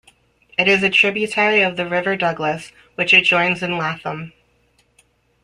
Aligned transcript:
It 0.57 0.67
is 0.67 0.81
a 0.81 0.89
tributary 0.89 1.61
of 1.61 1.77
the 1.77 1.85
River 1.87 2.15
Douglas 2.17 2.71
which 2.95 3.13
it 3.13 3.21
joins 3.21 3.61
in 3.61 3.77
Lathom. 3.77 4.33